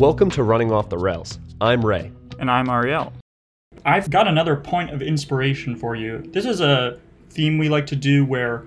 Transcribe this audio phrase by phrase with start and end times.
[0.00, 1.38] Welcome to Running Off the Rails.
[1.60, 2.10] I'm Ray.
[2.38, 3.12] And I'm Ariel.
[3.84, 6.22] I've got another point of inspiration for you.
[6.32, 8.64] This is a theme we like to do where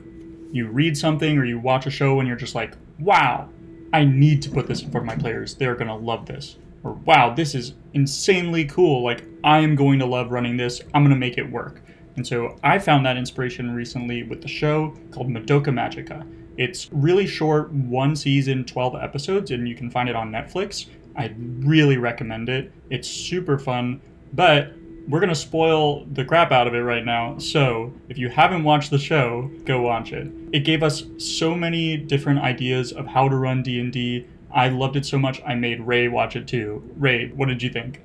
[0.51, 3.50] you read something or you watch a show and you're just like, wow,
[3.93, 5.55] I need to put this in front of my players.
[5.55, 6.57] They're going to love this.
[6.83, 9.04] Or, wow, this is insanely cool.
[9.04, 10.81] Like, I am going to love running this.
[10.93, 11.81] I'm going to make it work.
[12.15, 16.28] And so I found that inspiration recently with the show called Madoka Magica.
[16.57, 20.86] It's really short, one season, 12 episodes, and you can find it on Netflix.
[21.15, 22.71] I really recommend it.
[22.89, 24.01] It's super fun,
[24.33, 24.73] but
[25.07, 27.37] we're going to spoil the crap out of it right now.
[27.37, 30.31] So, if you haven't watched the show, go watch it.
[30.53, 34.25] It gave us so many different ideas of how to run D&D.
[34.52, 36.89] I loved it so much I made Ray watch it too.
[36.95, 38.02] Ray, what did you think?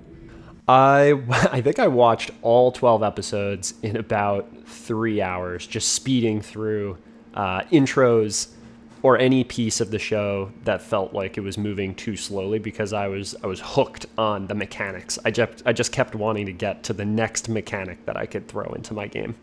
[0.66, 1.20] I
[1.52, 6.98] I think I watched all 12 episodes in about 3 hours just speeding through
[7.34, 8.48] uh, intros
[9.02, 12.92] or any piece of the show that felt like it was moving too slowly because
[12.92, 15.18] I was I was hooked on the mechanics.
[15.24, 18.48] I just I just kept wanting to get to the next mechanic that I could
[18.48, 19.34] throw into my game.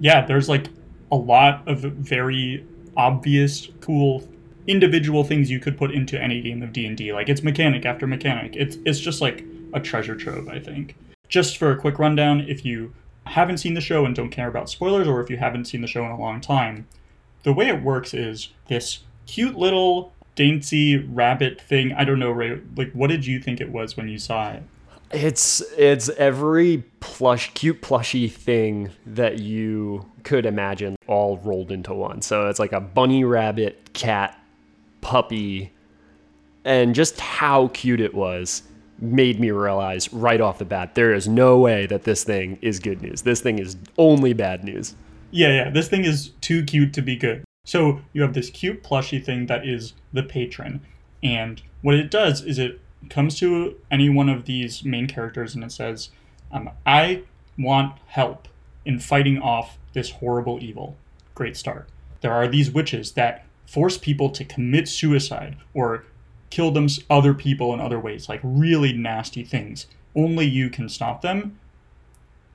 [0.00, 0.68] Yeah, there's like
[1.10, 4.26] a lot of very obvious cool
[4.66, 7.12] individual things you could put into any game of D&D.
[7.12, 8.54] Like it's mechanic after mechanic.
[8.56, 10.96] It's it's just like a treasure trove, I think.
[11.28, 12.92] Just for a quick rundown, if you
[13.24, 15.86] haven't seen the show and don't care about spoilers or if you haven't seen the
[15.86, 16.86] show in a long time,
[17.42, 21.92] the way it works is this cute little dainty rabbit thing.
[21.92, 22.60] I don't know, Ray.
[22.76, 24.62] Like, what did you think it was when you saw it?
[25.10, 32.20] It's it's every plush, cute plushy thing that you could imagine all rolled into one.
[32.20, 34.38] So it's like a bunny rabbit, cat,
[35.00, 35.72] puppy,
[36.64, 38.62] and just how cute it was
[39.00, 42.78] made me realize right off the bat there is no way that this thing is
[42.78, 43.22] good news.
[43.22, 44.94] This thing is only bad news.
[45.30, 45.70] Yeah, yeah.
[45.70, 47.44] This thing is too cute to be good.
[47.64, 50.80] So you have this cute plushy thing that is the patron.
[51.22, 52.80] And what it does is it
[53.10, 56.10] comes to any one of these main characters and it says,
[56.50, 57.24] um, I
[57.58, 58.48] want help
[58.84, 60.96] in fighting off this horrible evil.
[61.34, 61.88] Great start.
[62.20, 66.04] There are these witches that force people to commit suicide or
[66.50, 69.86] kill them other people in other ways, like really nasty things.
[70.16, 71.58] Only you can stop them,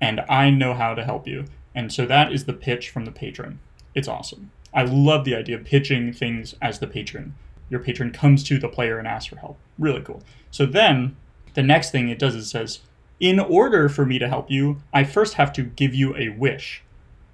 [0.01, 1.45] and I know how to help you.
[1.75, 3.59] And so that is the pitch from the patron.
[3.95, 4.51] It's awesome.
[4.73, 7.35] I love the idea of pitching things as the patron.
[7.69, 9.57] Your patron comes to the player and asks for help.
[9.78, 10.23] Really cool.
[10.51, 11.16] So then
[11.53, 12.79] the next thing it does is it says,
[13.19, 16.83] in order for me to help you, I first have to give you a wish.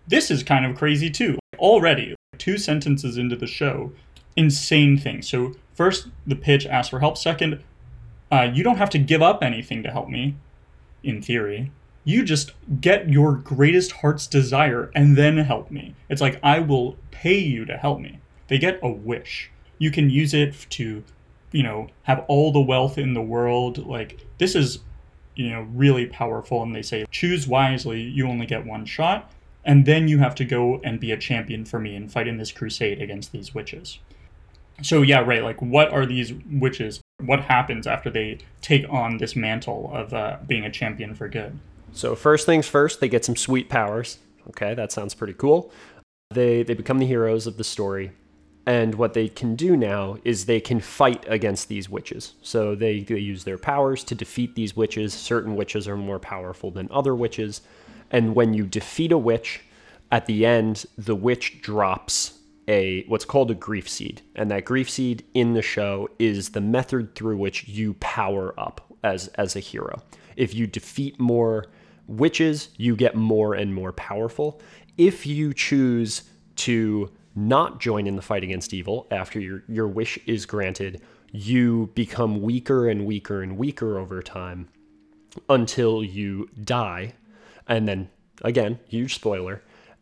[0.08, 1.40] This is kind of crazy too.
[1.58, 3.92] Already, two sentences into the show,
[4.36, 5.22] insane thing.
[5.22, 7.18] So first, the pitch asks for help.
[7.18, 7.64] Second,
[8.32, 10.36] uh, you don't have to give up anything to help me,
[11.04, 11.72] in theory
[12.04, 12.52] you just
[12.82, 15.96] get your greatest heart's desire and then help me.
[16.10, 18.20] It's like, I will pay you to help me.
[18.48, 19.52] They get a wish.
[19.78, 21.04] You can use it to,
[21.52, 23.86] you know, have all the wealth in the world.
[23.86, 24.80] Like, this is,
[25.36, 26.64] you know, really powerful.
[26.64, 29.32] And they say, choose wisely, you only get one shot.
[29.66, 32.38] And then you have to go and be a champion for me and fight in
[32.38, 34.00] this crusade against these witches.
[34.82, 35.44] So, yeah, right.
[35.44, 37.02] Like, what are these witches?
[37.24, 41.60] What happens after they take on this mantle of uh, being a champion for good?
[41.92, 44.20] So first things first, they get some sweet powers.
[44.50, 45.72] Okay, that sounds pretty cool.
[46.32, 48.12] They they become the heroes of the story.
[48.66, 52.36] And what they can do now is they can fight against these witches.
[52.44, 55.12] So they, they use their powers to defeat these witches.
[55.12, 57.62] Certain witches are more powerful than other witches.
[58.12, 59.62] And when you defeat a witch,
[60.12, 64.22] at the end, the witch drops a what's called a grief seed.
[64.36, 68.82] And that grief seed in the show is the method through which you power up
[69.04, 70.04] as as a hero.
[70.36, 71.66] If you defeat more
[72.10, 74.60] witches, you get more and more powerful.
[74.98, 76.24] If you choose
[76.58, 81.92] to not join in the fight against evil after your, your wish is granted, you
[81.94, 84.68] become weaker and weaker and weaker over time
[85.48, 87.14] until you die.
[87.68, 88.10] And then,
[88.42, 89.62] again, huge spoiler,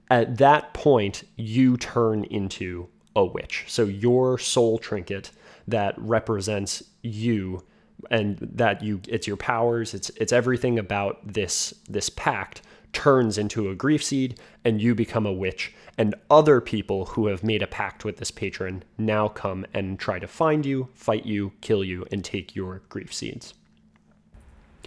[0.10, 3.66] at that point, you turn into a witch.
[3.68, 5.32] So your soul trinket
[5.68, 7.64] that represents you
[8.12, 12.62] and that you it's your powers it's it's everything about this this pact
[12.98, 15.72] turns into a grief seed and you become a witch.
[16.00, 20.18] And other people who have made a pact with this patron now come and try
[20.18, 23.54] to find you fight you kill you and take your grief seeds.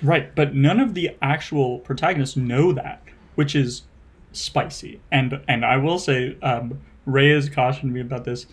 [0.02, 3.00] Right but none of the actual protagonists know that
[3.36, 3.82] which is
[4.32, 5.00] spicy.
[5.12, 8.46] And and i will say um, ray has cautioned me about this.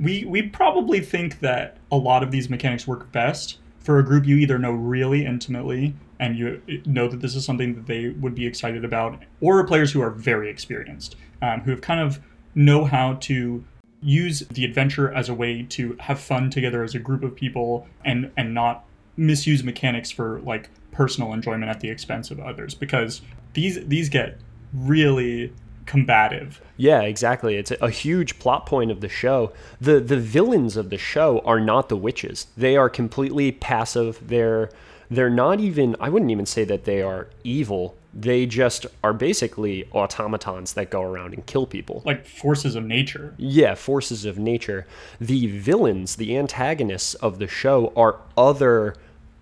[0.00, 4.26] We we probably think that a lot of these mechanics work best for a group
[4.26, 8.34] you either know really intimately and you know that this is something that they would
[8.34, 12.20] be excited about, or players who are very experienced, um, who have kind of
[12.54, 13.64] know how to
[14.02, 17.86] use the adventure as a way to have fun together as a group of people
[18.04, 18.84] and and not
[19.16, 22.74] misuse mechanics for like personal enjoyment at the expense of others.
[22.74, 23.22] Because
[23.54, 24.38] these these get
[24.74, 25.52] really
[25.90, 26.60] combative.
[26.76, 27.56] Yeah, exactly.
[27.56, 29.52] It's a, huge plot point of the show.
[29.80, 32.46] The the villains of the show are not the witches.
[32.56, 34.20] They are completely passive.
[34.22, 34.70] They're
[35.10, 37.96] they're not even I wouldn't even say that they are evil.
[38.14, 42.02] They just are basically automatons that go around and kill people.
[42.04, 43.34] Like forces of nature.
[43.36, 44.86] Yeah, forces of nature.
[45.20, 48.94] The villains, the antagonists of the show are other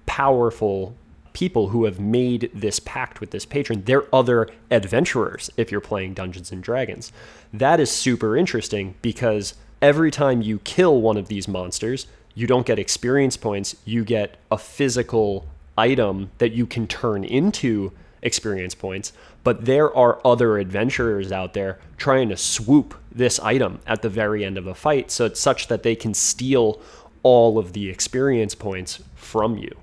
[0.06, 0.96] powerful
[1.38, 3.85] people who have made this pact with this patron.
[3.85, 7.12] They're other adventurers if you're playing Dungeons and Dragons.
[7.52, 12.67] That is super interesting because every time you kill one of these monsters, you don't
[12.67, 15.46] get experience points, you get a physical
[15.76, 19.12] item that you can turn into experience points.
[19.44, 24.44] But there are other adventurers out there trying to swoop this item at the very
[24.44, 26.81] end of a fight, so it's such that they can steal
[27.23, 29.76] all of the experience points from you.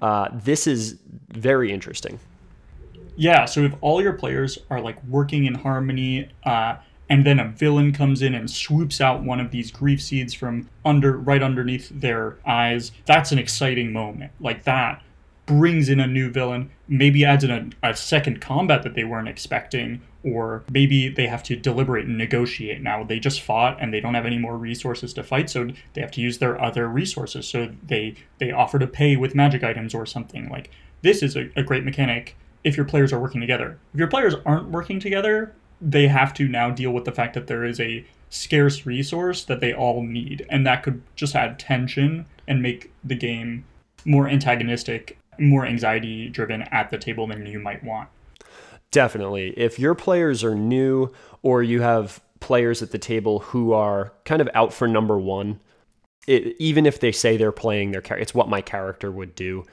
[0.00, 0.98] Uh, this is
[1.30, 2.18] very interesting.
[3.16, 6.76] Yeah, so if all your players are like working in harmony, uh,
[7.10, 10.68] and then a villain comes in and swoops out one of these grief seeds from
[10.84, 14.30] under right underneath their eyes, that's an exciting moment.
[14.40, 15.02] Like that
[15.48, 19.28] brings in a new villain, maybe adds in a, a second combat that they weren't
[19.28, 23.02] expecting, or maybe they have to deliberate and negotiate now.
[23.02, 26.10] They just fought and they don't have any more resources to fight, so they have
[26.12, 27.48] to use their other resources.
[27.48, 30.50] So they they offer to pay with magic items or something.
[30.50, 33.78] Like this is a, a great mechanic if your players are working together.
[33.94, 37.46] If your players aren't working together, they have to now deal with the fact that
[37.46, 42.26] there is a scarce resource that they all need, and that could just add tension
[42.46, 43.64] and make the game
[44.04, 48.08] more antagonistic more anxiety driven at the table than you might want.
[48.90, 49.50] Definitely.
[49.56, 51.12] If your players are new
[51.42, 55.60] or you have players at the table who are kind of out for number one,
[56.26, 59.64] it, even if they say they're playing their character, it's what my character would do.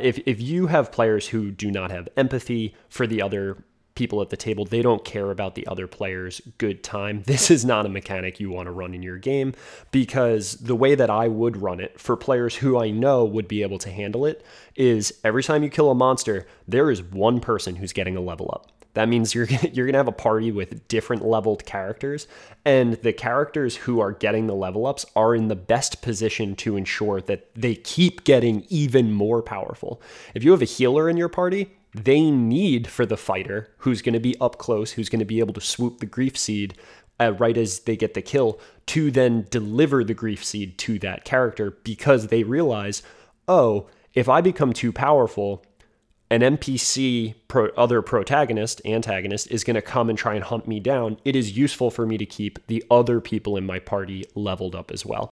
[0.00, 4.30] If, if you have players who do not have empathy for the other people at
[4.30, 4.64] the table.
[4.64, 7.22] They don't care about the other player's good time.
[7.34, 9.54] This is not a mechanic you want to run in your game
[9.90, 13.62] because the way that I would run it for players who I know would be
[13.62, 14.44] able to handle it
[14.76, 18.50] is every time you kill a monster, there is one person who's getting a level
[18.54, 18.70] up.
[18.94, 22.26] That means you're you're gonna have a party with different leveled characters,
[22.64, 26.76] and the characters who are getting the level ups are in the best position to
[26.76, 30.00] ensure that they keep getting even more powerful.
[30.34, 34.14] If you have a healer in your party, they need for the fighter who's going
[34.14, 36.74] to be up close, who's going to be able to swoop the grief seed
[37.20, 41.24] uh, right as they get the kill, to then deliver the grief seed to that
[41.24, 43.02] character because they realize,
[43.46, 45.64] oh, if I become too powerful,
[46.30, 50.80] an NPC, pro, other protagonist, antagonist, is going to come and try and hunt me
[50.80, 51.18] down.
[51.24, 54.90] It is useful for me to keep the other people in my party leveled up
[54.90, 55.30] as well.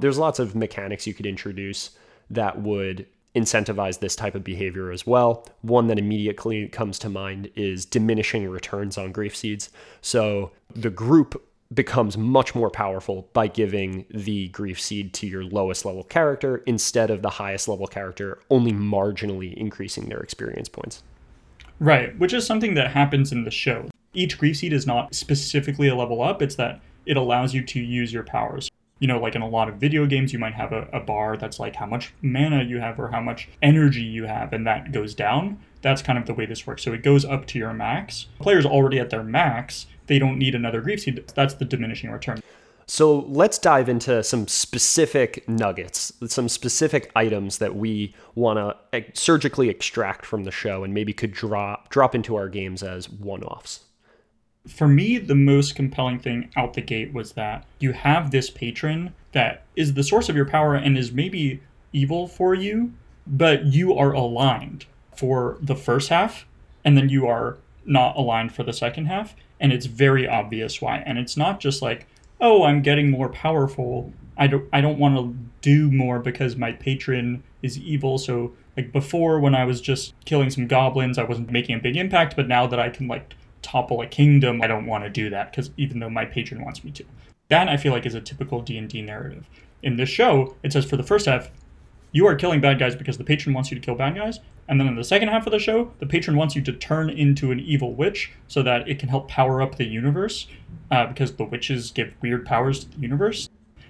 [0.00, 1.90] There's lots of mechanics you could introduce
[2.30, 5.46] that would incentivize this type of behavior as well.
[5.62, 9.70] One that immediately comes to mind is diminishing returns on grief seeds.
[10.00, 11.42] So the group
[11.72, 17.10] becomes much more powerful by giving the grief seed to your lowest level character instead
[17.10, 21.02] of the highest level character only marginally increasing their experience points.
[21.80, 23.88] Right, which is something that happens in the show.
[24.12, 27.80] Each grief seed is not specifically a level up, it's that it allows you to
[27.80, 28.70] use your powers
[29.02, 31.36] you know, like in a lot of video games, you might have a, a bar
[31.36, 34.92] that's like how much mana you have or how much energy you have, and that
[34.92, 35.58] goes down.
[35.80, 36.84] That's kind of the way this works.
[36.84, 38.26] So it goes up to your max.
[38.38, 41.20] Players already at their max, they don't need another grief seed.
[41.34, 42.42] That's the diminishing return.
[42.86, 48.60] So let's dive into some specific nuggets, some specific items that we want
[48.92, 53.10] to surgically extract from the show and maybe could drop drop into our games as
[53.10, 53.80] one-offs
[54.66, 59.14] for me, the most compelling thing out the gate was that you have this patron
[59.32, 61.60] that is the source of your power and is maybe
[61.92, 62.92] evil for you,
[63.26, 66.46] but you are aligned for the first half,
[66.84, 70.98] and then you are not aligned for the second half, and it's very obvious why.
[70.98, 72.06] And it's not just like,
[72.40, 74.12] oh, I'm getting more powerful.
[74.36, 78.18] I don't I don't want to do more because my patron is evil.
[78.18, 81.96] So like before when I was just killing some goblins, I wasn't making a big
[81.96, 85.30] impact, but now that I can like topple a kingdom, I don't want to do
[85.30, 87.04] that because even though my patron wants me to.
[87.48, 89.48] That I feel like is a typical D&D narrative.
[89.82, 91.50] In this show, it says for the first half,
[92.12, 94.38] you are killing bad guys because the patron wants you to kill bad guys.
[94.68, 97.10] And then in the second half of the show, the patron wants you to turn
[97.10, 100.46] into an evil witch so that it can help power up the universe
[100.90, 103.48] uh, because the witches give weird powers to the universe.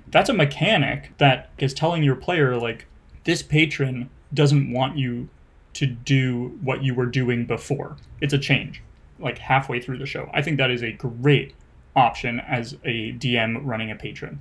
[0.08, 2.86] That's a mechanic that is telling your player, like,
[3.24, 5.28] this patron doesn't want you
[5.74, 7.96] to do what you were doing before.
[8.20, 8.82] It's a change
[9.22, 10.28] like halfway through the show.
[10.34, 11.54] I think that is a great
[11.94, 14.40] option as a DM running a patron.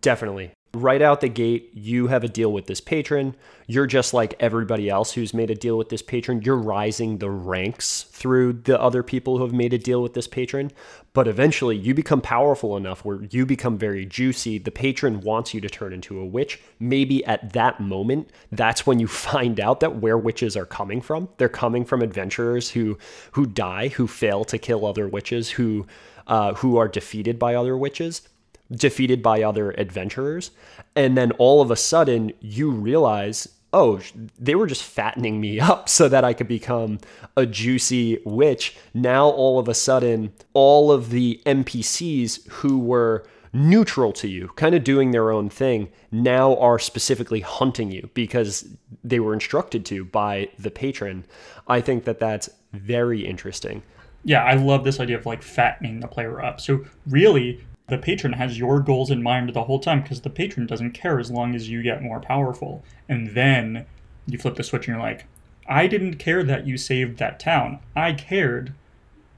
[0.00, 0.53] Definitely.
[0.74, 3.34] Right out the gate, you have a deal with this patron.
[3.66, 6.42] You're just like everybody else who's made a deal with this patron.
[6.42, 10.26] You're rising the ranks through the other people who have made a deal with this
[10.26, 10.70] patron.
[11.12, 14.58] But eventually, you become powerful enough where you become very juicy.
[14.58, 16.60] The patron wants you to turn into a witch.
[16.78, 21.28] Maybe at that moment, that's when you find out that where witches are coming from.
[21.38, 22.98] They're coming from adventurers who
[23.32, 25.86] who die, who fail to kill other witches, who
[26.26, 28.22] uh, who are defeated by other witches
[28.70, 30.50] defeated by other adventurers.
[30.96, 34.00] And then all of a sudden, you realize, oh,
[34.38, 37.00] they were just fattening me up so that I could become
[37.36, 38.76] a juicy witch.
[38.94, 44.74] Now, all of a sudden, all of the NPCs who were neutral to you, kind
[44.74, 48.68] of doing their own thing, now are specifically hunting you because
[49.02, 51.24] they were instructed to by the patron.
[51.68, 53.82] I think that that's very interesting.
[54.24, 56.60] Yeah, I love this idea of like fattening the player up.
[56.60, 60.66] So, really, the patron has your goals in mind the whole time because the patron
[60.66, 62.82] doesn't care as long as you get more powerful.
[63.08, 63.84] And then
[64.26, 65.26] you flip the switch and you're like,
[65.66, 67.80] I didn't care that you saved that town.
[67.94, 68.74] I cared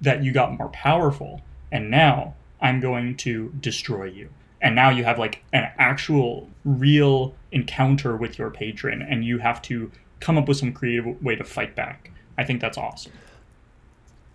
[0.00, 1.42] that you got more powerful.
[1.72, 4.30] And now I'm going to destroy you.
[4.60, 9.60] And now you have like an actual, real encounter with your patron, and you have
[9.62, 12.10] to come up with some creative way to fight back.
[12.38, 13.12] I think that's awesome.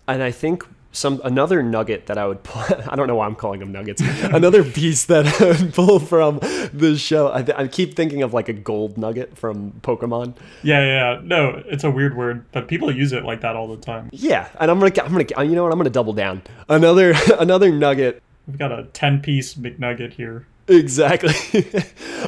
[0.08, 2.62] And I think some another nugget that I would pull.
[2.90, 4.02] I don't know why I'm calling them nuggets.
[4.24, 6.40] another piece that I would pull from
[6.74, 7.32] the show.
[7.34, 10.36] I, th- I, keep thinking of like a gold nugget from Pokemon.
[10.64, 13.82] Yeah, yeah, no, it's a weird word, but people use it like that all the
[13.82, 14.10] time.
[14.12, 15.72] Yeah, and I'm gonna, I'm gonna, you know what?
[15.72, 16.42] I'm gonna double down.
[16.68, 18.22] Another, another nugget.
[18.48, 20.48] We've got a ten piece McNugget here.
[20.68, 21.66] Exactly.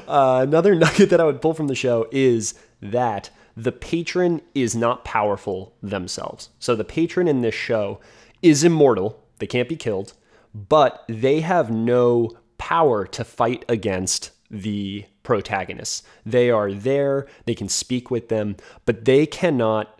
[0.07, 4.75] uh, another nugget that I would pull from the show is that the patron is
[4.75, 6.49] not powerful themselves.
[6.59, 7.99] So the patron in this show
[8.43, 9.23] is immortal.
[9.39, 10.13] They can't be killed,
[10.53, 16.03] but they have no power to fight against the protagonists.
[16.25, 19.99] They are there, they can speak with them, but they cannot.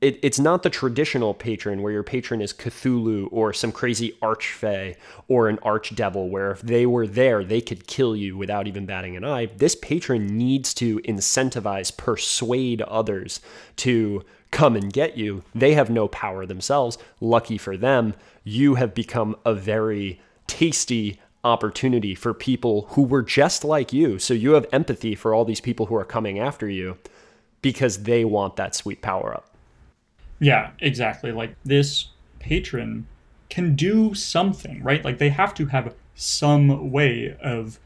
[0.00, 4.94] It, it's not the traditional patron where your patron is Cthulhu or some crazy archfey
[5.26, 9.16] or an archdevil, where if they were there, they could kill you without even batting
[9.16, 9.46] an eye.
[9.46, 13.40] This patron needs to incentivize, persuade others
[13.78, 15.42] to come and get you.
[15.54, 16.98] They have no power themselves.
[17.20, 18.14] Lucky for them,
[18.44, 24.18] you have become a very tasty opportunity for people who were just like you.
[24.18, 26.98] So you have empathy for all these people who are coming after you
[27.62, 29.54] because they want that sweet power up.
[30.40, 31.32] Yeah, exactly.
[31.32, 33.06] Like this patron
[33.50, 35.04] can do something, right?
[35.04, 37.78] Like they have to have some way of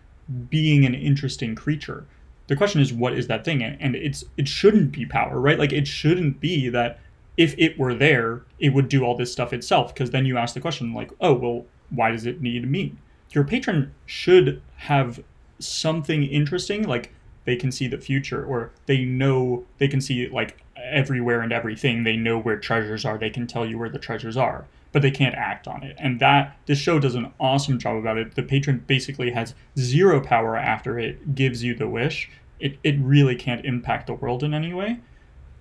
[0.48, 2.06] being an interesting creature
[2.52, 3.62] the question is what is that thing?
[3.62, 5.58] And it's it shouldn't be power right?
[5.58, 6.98] Like it shouldn't be that
[7.38, 10.52] if it were there it would do all this stuff itself because then you ask
[10.52, 12.94] the question like oh well why does it need me
[13.30, 15.24] your patron should have
[15.60, 17.14] something interesting like
[17.46, 22.04] they can see the future or they know they can see like everywhere and everything.
[22.04, 23.16] They know where treasures are.
[23.16, 25.96] They can tell you where the treasures are but they can't act on it.
[25.98, 28.34] And that this show does an awesome job about it.
[28.34, 32.30] The patron basically has zero power after it gives you the wish
[32.62, 35.00] it, it really can't impact the world in any way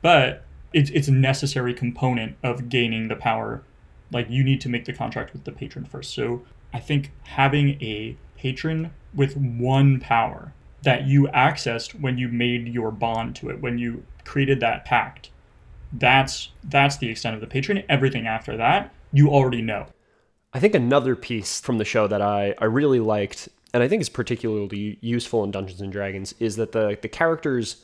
[0.01, 3.63] but it's, it's a necessary component of gaining the power.
[4.11, 6.13] Like you need to make the contract with the patron first.
[6.13, 6.43] So
[6.73, 10.53] i think having a patron with one power
[10.83, 15.29] that you accessed when you made your bond to it when you created that pact
[15.91, 17.83] that's that's the extent of the patron.
[17.89, 19.87] Everything after that you already know.
[20.53, 24.01] I think another piece from the show that i i really liked and I think
[24.01, 27.83] is particularly useful in Dungeons and Dragons, is that the the characters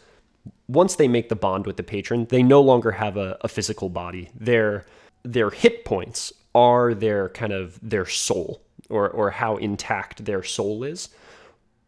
[0.67, 3.89] once they make the bond with the patron, they no longer have a, a physical
[3.89, 4.29] body.
[4.35, 4.85] Their
[5.23, 10.83] their hit points are their kind of their soul or or how intact their soul
[10.83, 11.09] is.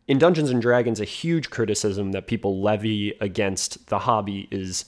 [0.07, 4.85] In Dungeons and Dragons, a huge criticism that people levy against the hobby is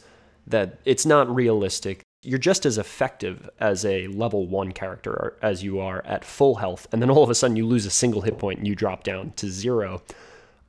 [0.47, 5.79] that it's not realistic you're just as effective as a level one character as you
[5.79, 6.87] are at full health.
[6.91, 9.03] And then all of a sudden you lose a single hit point and you drop
[9.03, 10.03] down to zero.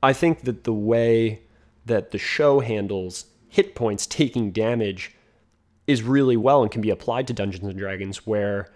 [0.03, 1.43] I think that the way
[1.85, 5.15] that the show handles hit points taking damage
[5.87, 8.71] is really well and can be applied to Dungeons and Dragons where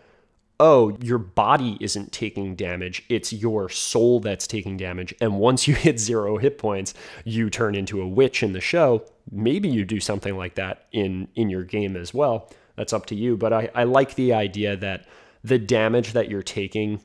[0.59, 5.14] oh, your body isn't taking damage, it's your soul that's taking damage.
[5.21, 9.04] And once you hit zero hit points, you turn into a witch in the show.
[9.30, 13.14] Maybe you do something like that in in your game as well that's up to
[13.14, 13.37] you.
[13.37, 15.06] But I, I like the idea that
[15.42, 17.00] the damage that you're taking,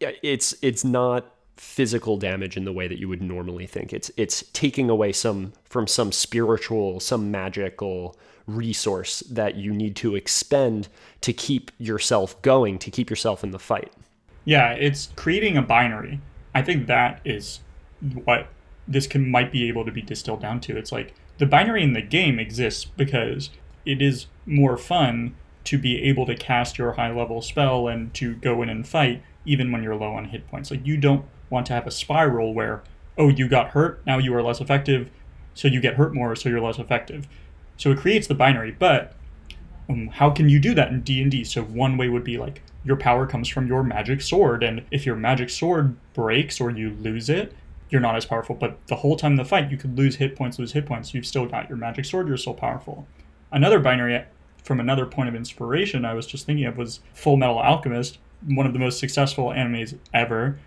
[0.00, 3.92] it's it's not physical damage in the way that you would normally think.
[3.92, 10.14] It's it's taking away some from some spiritual, some magical resource that you need to
[10.14, 10.88] expend
[11.20, 13.92] to keep yourself going, to keep yourself in the fight.
[14.44, 16.20] Yeah, it's creating a binary.
[16.54, 17.60] I think that is
[18.24, 18.48] what
[18.86, 20.76] this can might be able to be distilled down to.
[20.76, 23.50] It's like the binary in the game exists because
[23.86, 28.34] it is more fun to be able to cast your high level spell and to
[28.36, 30.70] go in and fight even when you're low on hit points.
[30.70, 32.82] Like you don't want to have a spiral where
[33.16, 35.10] oh you got hurt now you are less effective
[35.54, 37.26] so you get hurt more so you're less effective.
[37.76, 39.14] So it creates the binary, but
[39.88, 41.44] um, how can you do that in D&D?
[41.44, 45.06] So one way would be like your power comes from your magic sword and if
[45.06, 47.52] your magic sword breaks or you lose it,
[47.90, 48.54] you're not as powerful.
[48.54, 51.14] But the whole time in the fight, you could lose hit points, lose hit points.
[51.14, 52.28] You've still got your magic sword.
[52.28, 53.06] You're still powerful.
[53.52, 54.24] Another binary
[54.62, 58.66] from another point of inspiration I was just thinking of was Full Metal Alchemist, one
[58.66, 60.58] of the most successful animes ever.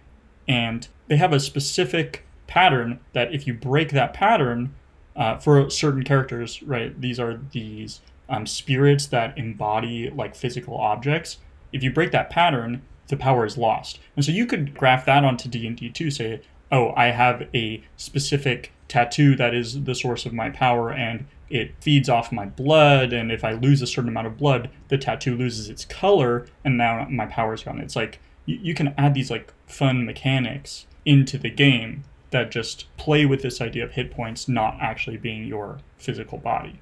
[0.48, 4.74] And they have a specific pattern that if you break that pattern
[5.16, 7.00] uh, for certain characters, right?
[7.00, 11.38] These are these um, spirits that embody like physical objects.
[11.74, 14.00] If you break that pattern, the power is lost.
[14.16, 18.72] And so you could graph that onto D&D too, say, oh, I have a specific
[18.90, 23.32] tattoo that is the source of my power and it feeds off my blood and
[23.32, 27.08] if I lose a certain amount of blood, the tattoo loses its color and now
[27.10, 27.80] my power's gone.
[27.80, 32.86] It's like you, you can add these like fun mechanics into the game that just
[32.98, 36.82] play with this idea of hit points not actually being your physical body.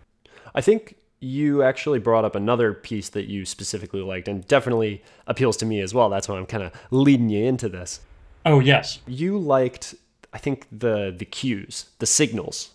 [0.56, 5.58] I think you actually brought up another piece that you specifically liked and definitely appeals
[5.58, 6.10] to me as well.
[6.10, 8.02] That's why I'm kind of leading you into this.
[8.46, 9.00] Oh, yes.
[9.08, 9.96] You liked
[10.34, 12.72] I think the the cues, the signals.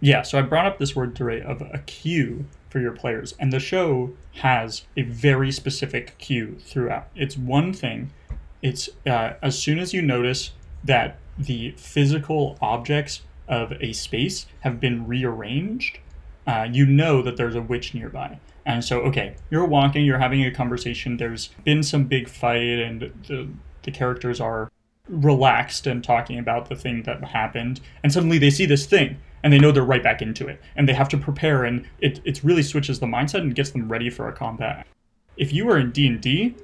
[0.00, 3.52] Yeah, so I brought up this word today of a cue for your players, and
[3.52, 7.08] the show has a very specific cue throughout.
[7.14, 8.10] It's one thing.
[8.62, 10.52] It's uh, as soon as you notice
[10.82, 15.98] that the physical objects of a space have been rearranged,
[16.46, 18.40] uh, you know that there's a witch nearby.
[18.64, 21.16] And so, okay, you're walking, you're having a conversation.
[21.16, 23.48] There's been some big fight, and the
[23.82, 24.71] the characters are
[25.08, 29.52] relaxed and talking about the thing that happened, and suddenly they see this thing, and
[29.52, 32.42] they know they're right back into it, and they have to prepare, and it it
[32.44, 34.86] really switches the mindset and gets them ready for a combat.
[35.36, 36.54] If you were in D and D,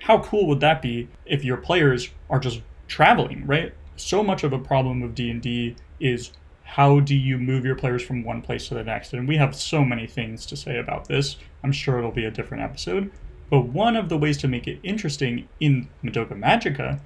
[0.00, 3.72] how cool would that be if your players are just traveling, right?
[3.96, 7.74] So much of a problem of D and D is how do you move your
[7.74, 9.12] players from one place to the next?
[9.12, 11.36] And we have so many things to say about this.
[11.64, 13.10] I'm sure it'll be a different episode.
[13.50, 17.00] But one of the ways to make it interesting in Madoka Magica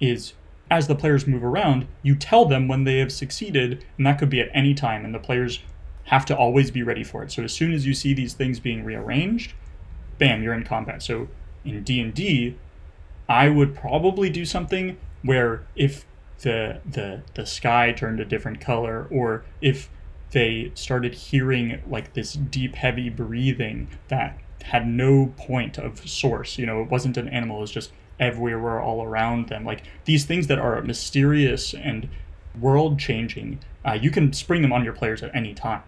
[0.00, 0.34] is
[0.70, 4.30] as the players move around, you tell them when they have succeeded, and that could
[4.30, 5.60] be at any time, and the players
[6.04, 7.32] have to always be ready for it.
[7.32, 9.52] So as soon as you see these things being rearranged,
[10.18, 11.02] bam, you're in combat.
[11.02, 11.28] So
[11.64, 12.56] in D&D,
[13.28, 16.04] I would probably do something where if
[16.42, 19.90] the the the sky turned a different color or if
[20.30, 26.64] they started hearing like this deep heavy breathing that had no point of source you
[26.64, 30.46] know it wasn't an animal it was just everywhere all around them like these things
[30.46, 32.08] that are mysterious and
[32.60, 35.82] world changing uh, you can spring them on your players at any time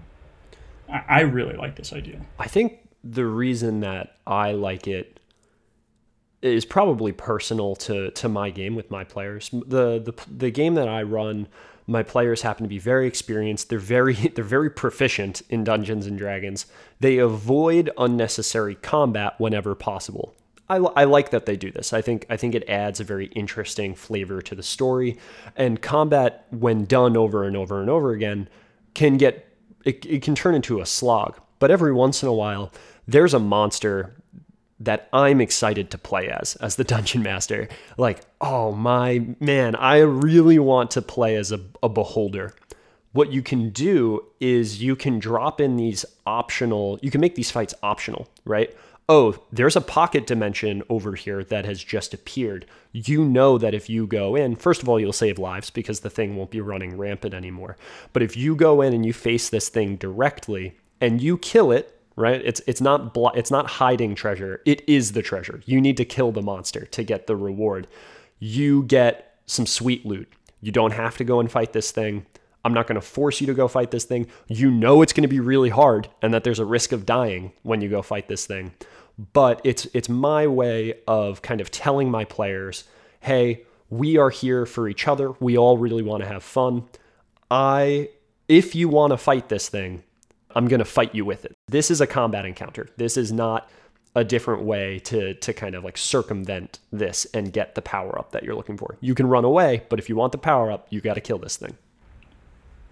[0.88, 5.20] I-, I really like this idea i think the reason that i like it
[6.42, 9.48] is probably personal to to my game with my players.
[9.52, 11.46] The the the game that I run,
[11.86, 13.68] my players happen to be very experienced.
[13.68, 16.66] They're very they're very proficient in Dungeons and Dragons.
[17.00, 20.34] They avoid unnecessary combat whenever possible.
[20.72, 21.92] I, I like that they do this.
[21.92, 25.18] I think I think it adds a very interesting flavor to the story.
[25.56, 28.48] And combat, when done over and over and over again,
[28.94, 29.46] can get
[29.84, 31.38] it, it can turn into a slog.
[31.58, 32.72] But every once in a while,
[33.06, 34.14] there's a monster
[34.80, 37.68] that I'm excited to play as, as the dungeon master.
[37.98, 42.54] Like, oh my man, I really want to play as a, a beholder.
[43.12, 47.50] What you can do is you can drop in these optional, you can make these
[47.50, 48.74] fights optional, right?
[49.14, 52.64] Oh, there's a pocket dimension over here that has just appeared.
[52.92, 56.08] You know that if you go in, first of all, you'll save lives because the
[56.08, 57.76] thing won't be running rampant anymore.
[58.14, 62.00] But if you go in and you face this thing directly and you kill it,
[62.16, 62.40] right?
[62.42, 64.62] It's it's not blo- it's not hiding treasure.
[64.64, 65.60] It is the treasure.
[65.66, 67.88] You need to kill the monster to get the reward.
[68.38, 70.32] You get some sweet loot.
[70.62, 72.24] You don't have to go and fight this thing.
[72.64, 74.28] I'm not going to force you to go fight this thing.
[74.46, 77.52] You know it's going to be really hard and that there's a risk of dying
[77.62, 78.72] when you go fight this thing.
[79.32, 82.84] But it's it's my way of kind of telling my players,
[83.20, 85.32] "Hey, we are here for each other.
[85.38, 86.84] We all really want to have fun.
[87.50, 88.08] I
[88.48, 90.02] if you want to fight this thing,
[90.54, 91.54] I'm going to fight you with it.
[91.68, 92.88] This is a combat encounter.
[92.96, 93.70] This is not
[94.14, 98.32] a different way to to kind of like circumvent this and get the power up
[98.32, 98.96] that you're looking for.
[99.00, 101.38] You can run away, but if you want the power up, you got to kill
[101.38, 101.76] this thing.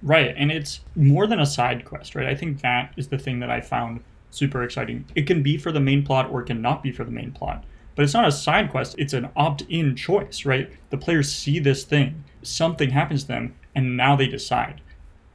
[0.03, 2.27] Right, and it's more than a side quest, right?
[2.27, 5.05] I think that is the thing that I found super exciting.
[5.15, 7.33] It can be for the main plot or it can not be for the main
[7.33, 7.65] plot.
[7.95, 10.71] But it's not a side quest, it's an opt-in choice, right?
[10.91, 14.81] The players see this thing, something happens to them, And now they decide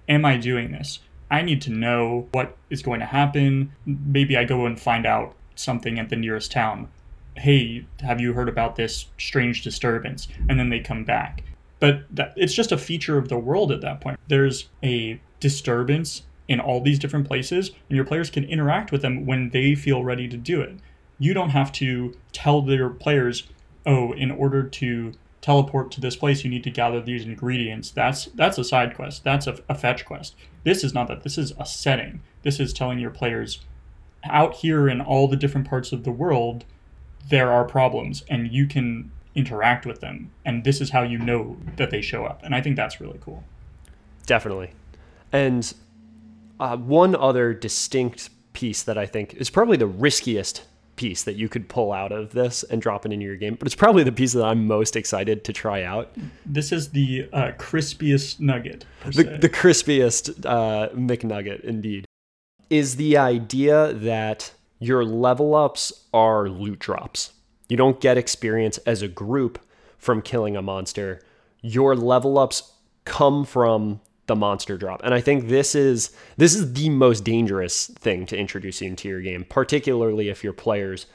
[0.08, 1.00] Am I doing this?
[1.32, 3.72] I need to know what is going to happen.
[3.86, 6.90] Maybe I go and find out something at the nearest town.
[7.36, 10.28] Hey, have you heard about this strange disturbance?
[10.48, 11.44] And then they come back.
[11.80, 14.20] But that, it's just a feature of the world at that point.
[14.28, 19.26] There's a disturbance in all these different places, and your players can interact with them
[19.26, 20.78] when they feel ready to do it.
[21.18, 23.48] You don't have to tell their players,
[23.86, 25.14] oh, in order to
[25.46, 27.92] teleport to this place you need to gather these ingredients.
[27.92, 29.24] That's that's a side quest.
[29.24, 30.36] That's a, a, fetch quest.
[30.64, 31.22] This is not that.
[31.22, 32.24] This is a setting.
[32.42, 33.60] This is telling your players
[34.24, 36.66] out here in all the different parts of the world
[37.30, 41.58] there are problems and you can interact with them and this is how you know
[41.76, 42.42] that they show up.
[42.44, 43.44] And i think that's really cool.
[44.26, 44.72] Definitely.
[45.32, 45.72] And
[46.60, 50.64] uh, one other distinct piece that i think is probably the riskiest
[50.96, 53.56] piece that you could pull out of this and drop it into your game.
[53.56, 56.16] But it's probably the piece that I'm most excited to try out.
[56.46, 58.86] This is the uh, crispiest nugget.
[59.06, 62.06] The, the, crispiest uh, McNugget, indeed.
[62.70, 67.34] Is the idea that your level ups are loot drops.
[67.70, 69.60] You don't get experience as a group
[69.98, 71.22] from killing a monster.
[71.62, 72.74] Your level ups
[73.06, 75.02] come from the monster drop.
[75.04, 79.22] And I think this is this is the most dangerous thing to introduce into your
[79.22, 81.06] game, particularly if your players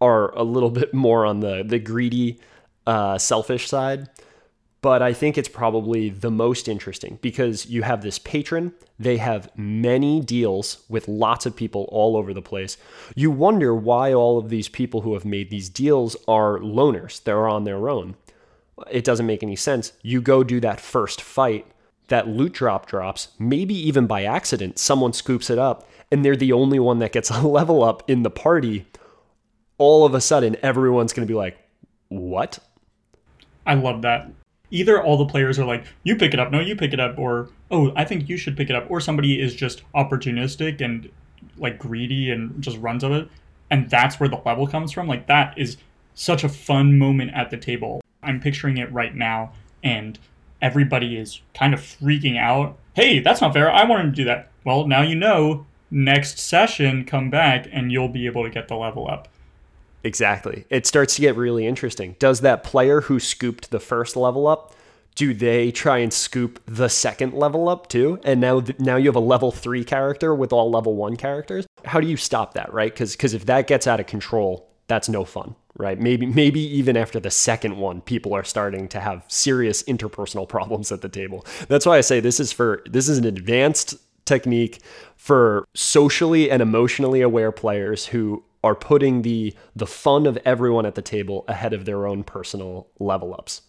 [0.00, 2.40] are a little bit more on the the greedy,
[2.86, 4.08] uh, selfish side.
[4.80, 8.72] But I think it's probably the most interesting because you have this patron.
[8.96, 12.76] They have many deals with lots of people all over the place.
[13.16, 17.22] You wonder why all of these people who have made these deals are loners.
[17.22, 18.14] They're on their own.
[18.88, 19.92] It doesn't make any sense.
[20.02, 21.66] You go do that first fight
[22.08, 26.52] that loot drop drops, maybe even by accident, someone scoops it up and they're the
[26.52, 28.86] only one that gets a level up in the party,
[29.78, 31.56] all of a sudden everyone's going to be like,
[32.08, 32.58] what?
[33.66, 34.30] I love that.
[34.70, 37.18] Either all the players are like, you pick it up, no, you pick it up,
[37.18, 41.10] or, oh, I think you should pick it up, or somebody is just opportunistic and
[41.56, 43.28] like greedy and just runs of it.
[43.70, 45.06] And that's where the level comes from.
[45.06, 45.78] Like, that is
[46.14, 48.00] such a fun moment at the table.
[48.22, 49.52] I'm picturing it right now.
[49.82, 50.18] And
[50.60, 52.76] everybody is kind of freaking out.
[52.94, 53.70] Hey, that's not fair.
[53.70, 54.50] I wanted to do that.
[54.64, 55.66] Well, now you know.
[55.90, 59.26] Next session, come back and you'll be able to get the level up.
[60.04, 60.66] Exactly.
[60.68, 62.14] It starts to get really interesting.
[62.18, 64.74] Does that player who scooped the first level up,
[65.14, 68.20] do they try and scoop the second level up too?
[68.22, 71.66] And now now you have a level 3 character with all level 1 characters?
[71.86, 72.94] How do you stop that, right?
[72.94, 75.98] Cuz cuz if that gets out of control, that's no fun right?
[75.98, 80.92] Maybe maybe even after the second one, people are starting to have serious interpersonal problems
[80.92, 81.46] at the table.
[81.68, 83.94] That's why I say this is for this is an advanced
[84.26, 84.80] technique
[85.16, 90.96] for socially and emotionally aware players who are putting the the fun of everyone at
[90.96, 93.62] the table ahead of their own personal level ups.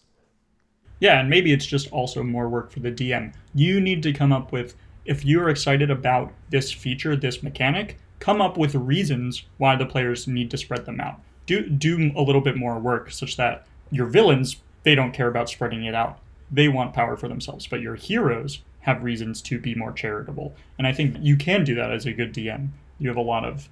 [0.98, 3.32] Yeah, and maybe it's just also more work for the DM.
[3.54, 4.74] You need to come up with
[5.06, 10.28] if you're excited about this feature, this mechanic, come up with reasons why the players
[10.28, 14.06] need to spread them out do do a little bit more work such that your
[14.06, 16.18] villains they don't care about spreading it out.
[16.50, 20.54] They want power for themselves, but your heroes have reasons to be more charitable.
[20.78, 22.68] And I think you can do that as a good DM.
[22.98, 23.68] You have a lot of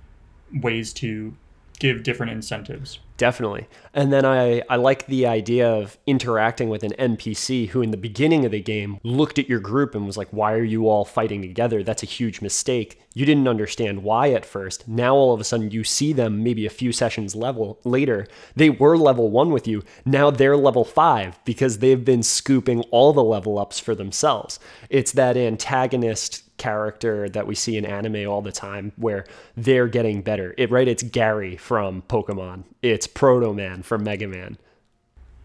[0.53, 1.35] ways to
[1.79, 2.99] give different incentives.
[3.17, 3.67] Definitely.
[3.93, 7.97] And then I, I like the idea of interacting with an NPC who, in the
[7.97, 11.05] beginning of the game, looked at your group and was like, Why are you all
[11.05, 11.83] fighting together?
[11.83, 13.01] That's a huge mistake.
[13.15, 14.87] You didn't understand why at first.
[14.87, 18.29] Now, all of a sudden, you see them maybe a few sessions level later.
[18.55, 19.83] They were level one with you.
[20.05, 24.61] Now they're level five because they've been scooping all the level ups for themselves.
[24.91, 29.25] It's that antagonist character that we see in anime all the time where
[29.57, 30.55] they're getting better.
[30.59, 32.65] It right it's Gary from Pokemon.
[32.83, 34.59] It's Proto Man from Mega Man.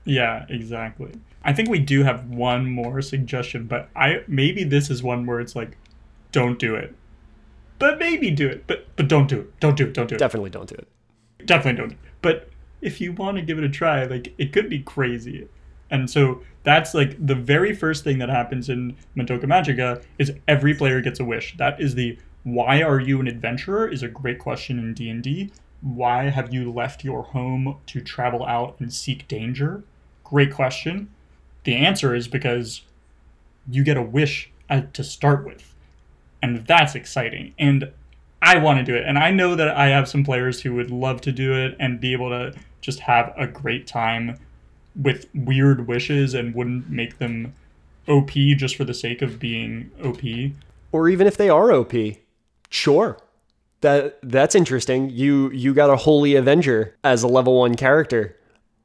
[0.05, 1.13] Yeah, exactly.
[1.45, 5.39] I think we do have one more suggestion, but I maybe this is one where
[5.39, 5.77] it's like
[6.31, 6.95] don't do it.
[7.79, 8.65] But maybe do it.
[8.67, 9.59] But but don't do it.
[9.59, 9.93] Don't do it.
[9.93, 10.19] Don't do it.
[10.19, 10.87] Definitely don't do it.
[11.45, 11.97] Definitely don't.
[12.21, 12.49] But
[12.81, 15.47] if you want to give it a try, like it could be crazy.
[15.93, 20.73] And so that's like the very first thing that happens in Madoka Magica is every
[20.73, 21.55] player gets a wish.
[21.57, 25.51] That is the why are you an adventurer is a great question in D&D.
[25.81, 29.83] Why have you left your home to travel out and seek danger?
[30.23, 31.09] Great question.
[31.63, 32.81] The answer is because
[33.69, 35.75] you get a wish uh, to start with.
[36.41, 37.53] And that's exciting.
[37.59, 37.91] And
[38.41, 39.05] I want to do it.
[39.05, 42.01] And I know that I have some players who would love to do it and
[42.01, 44.39] be able to just have a great time
[44.95, 47.53] with weird wishes and wouldn't make them
[48.07, 50.21] OP just for the sake of being OP.
[50.91, 51.93] Or even if they are OP,
[52.69, 53.17] sure.
[53.81, 55.09] That that's interesting.
[55.09, 58.37] You you got a holy avenger as a level 1 character.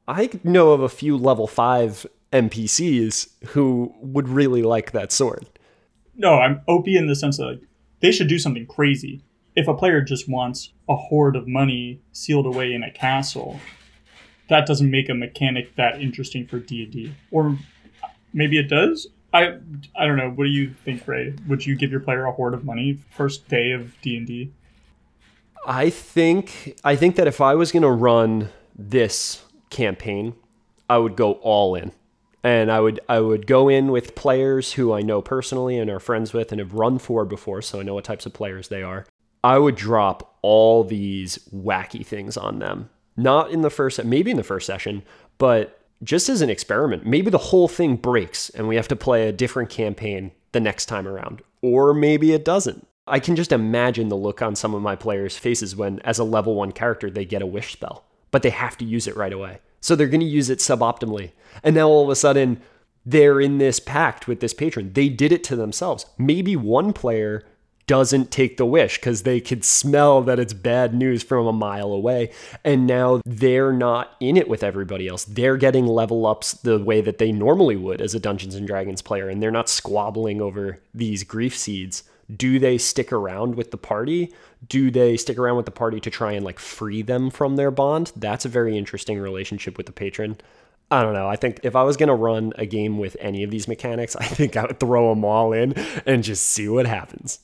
[0.07, 5.45] I know of a few level 5 NPCs who would really like that sword.
[6.17, 7.61] No, I'm OP in the sense that like,
[8.01, 9.21] they should do something crazy.
[9.55, 13.59] If a player just wants a hoard of money sealed away in a castle,
[14.49, 17.13] that doesn't make a mechanic that interesting for D&D.
[17.31, 17.57] Or
[18.33, 19.07] maybe it does.
[19.33, 19.57] I
[19.95, 20.31] I don't know.
[20.31, 21.35] What do you think, Ray?
[21.47, 24.51] Would you give your player a hoard of money first day of D&D?
[25.67, 30.35] I think I think that if I was going to run this campaign,
[30.89, 31.91] I would go all in.
[32.43, 35.99] And I would I would go in with players who I know personally and are
[35.99, 38.81] friends with and have run for before, so I know what types of players they
[38.81, 39.05] are.
[39.43, 42.89] I would drop all these wacky things on them.
[43.21, 45.03] Not in the first maybe in the first session,
[45.37, 47.05] but just as an experiment.
[47.05, 50.85] Maybe the whole thing breaks and we have to play a different campaign the next
[50.85, 51.41] time around.
[51.61, 52.87] Or maybe it doesn't.
[53.05, 56.23] I can just imagine the look on some of my players' faces when, as a
[56.23, 59.33] level one character, they get a wish spell, but they have to use it right
[59.33, 59.59] away.
[59.81, 61.31] So they're going to use it suboptimally.
[61.63, 62.61] And now all of a sudden,
[63.05, 64.93] they're in this pact with this patron.
[64.93, 66.05] They did it to themselves.
[66.17, 67.45] Maybe one player
[67.89, 71.91] doesn't take the wish because they could smell that it's bad news from a mile
[71.91, 72.31] away.
[72.63, 75.25] And now they're not in it with everybody else.
[75.25, 79.01] They're getting level ups the way that they normally would as a Dungeons and Dragons
[79.01, 82.03] player, and they're not squabbling over these grief seeds.
[82.33, 84.31] Do they stick around with the party?
[84.67, 87.71] Do they stick around with the party to try and like free them from their
[87.71, 88.11] bond?
[88.15, 90.37] That's a very interesting relationship with the patron.
[90.91, 91.27] I don't know.
[91.27, 94.15] I think if I was going to run a game with any of these mechanics,
[94.19, 95.73] I think I would throw them all in
[96.05, 97.39] and just see what happens.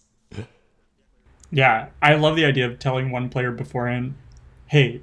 [1.55, 4.15] Yeah, I love the idea of telling one player beforehand,
[4.65, 4.99] hey,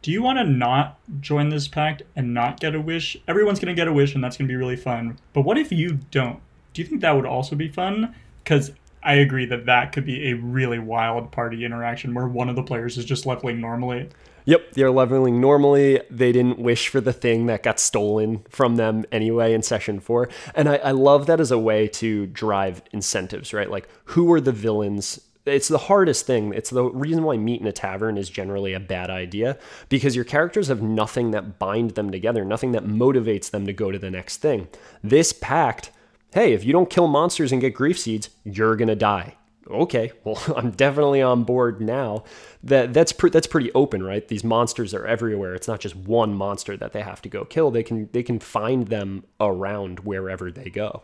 [0.00, 3.16] do you want to not join this pact and not get a wish?
[3.26, 5.18] Everyone's going to get a wish and that's going to be really fun.
[5.32, 6.38] But what if you don't?
[6.72, 8.14] Do you think that would also be fun?
[8.44, 8.70] Because
[9.02, 12.62] I agree that that could be a really wild party interaction where one of the
[12.62, 14.08] players is just leveling normally.
[14.44, 16.00] Yep, they're leveling normally.
[16.08, 20.28] They didn't wish for the thing that got stolen from them anyway in session four.
[20.54, 23.68] And I, I love that as a way to drive incentives, right?
[23.68, 26.52] Like, who are the villains it's the hardest thing.
[26.52, 30.24] It's the reason why meet in a tavern is generally a bad idea because your
[30.24, 34.10] characters have nothing that bind them together, nothing that motivates them to go to the
[34.10, 34.68] next thing.
[35.02, 35.90] This pact,
[36.34, 39.36] hey, if you don't kill monsters and get grief seeds, you're going to die.
[39.68, 42.24] Okay, well, I'm definitely on board now.
[42.62, 44.26] That that's pre- that's pretty open, right?
[44.26, 45.54] These monsters are everywhere.
[45.54, 47.70] It's not just one monster that they have to go kill.
[47.70, 51.02] They can they can find them around wherever they go.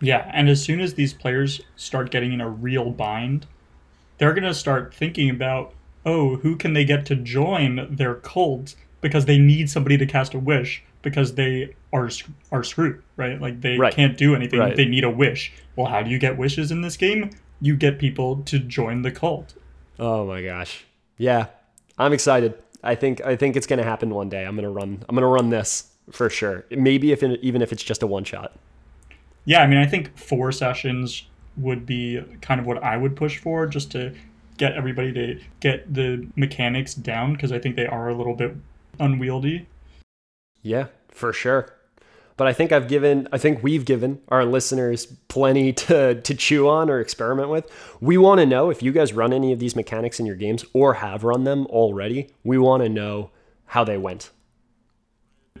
[0.00, 3.46] Yeah, and as soon as these players start getting in a real bind,
[4.18, 5.74] they're going to start thinking about,
[6.06, 10.34] oh, who can they get to join their cult because they need somebody to cast
[10.34, 12.10] a wish because they are
[12.52, 13.40] are screwed, right?
[13.40, 13.94] Like they right.
[13.94, 14.60] can't do anything.
[14.60, 14.76] Right.
[14.76, 15.52] They need a wish.
[15.76, 17.30] Well, how do you get wishes in this game?
[17.60, 19.54] You get people to join the cult.
[19.98, 20.84] Oh my gosh.
[21.16, 21.46] Yeah.
[21.96, 22.54] I'm excited.
[22.82, 24.44] I think I think it's going to happen one day.
[24.44, 26.64] I'm going to run I'm going to run this for sure.
[26.70, 28.52] Maybe if it, even if it's just a one shot.
[29.48, 33.38] Yeah, I mean, I think four sessions would be kind of what I would push
[33.38, 34.14] for just to
[34.58, 38.54] get everybody to get the mechanics down because I think they are a little bit
[39.00, 39.66] unwieldy.
[40.60, 41.72] Yeah, for sure.
[42.36, 46.68] But I think I've given, I think we've given our listeners plenty to, to chew
[46.68, 47.72] on or experiment with.
[48.02, 50.62] We want to know if you guys run any of these mechanics in your games
[50.74, 52.28] or have run them already.
[52.44, 53.30] We want to know
[53.64, 54.28] how they went.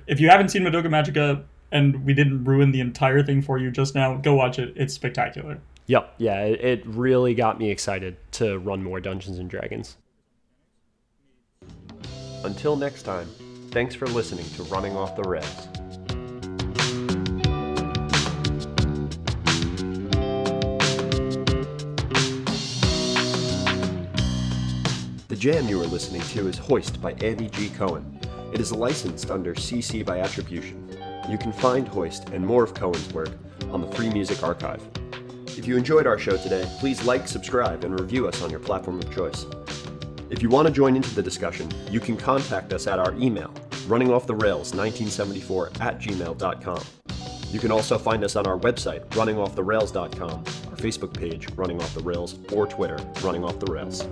[0.06, 3.70] If you haven't seen Madoka Magica, and we didn't ruin the entire thing for you
[3.70, 4.72] just now, go watch it.
[4.76, 5.58] It's spectacular.
[5.86, 6.14] Yep.
[6.18, 9.96] Yeah, it, it really got me excited to run more Dungeons and Dragons.
[12.44, 13.28] Until next time,
[13.70, 15.68] thanks for listening to Running Off the Rails.
[25.28, 27.70] The jam you are listening to is Hoist by Andy G.
[27.70, 28.18] Cohen.
[28.52, 30.87] It is licensed under CC by attribution.
[31.28, 33.30] You can find Hoist and more of Cohen's work
[33.70, 34.82] on the Free Music Archive.
[35.48, 38.98] If you enjoyed our show today, please like, subscribe, and review us on your platform
[38.98, 39.44] of choice.
[40.30, 43.52] If you want to join into the discussion, you can contact us at our email,
[43.88, 46.82] runningofftherails1974 at gmail.com.
[47.50, 50.30] You can also find us on our website, runningofftherails.com,
[50.70, 54.06] our Facebook page, Running Off the Rails, or Twitter, Running Off the Rails.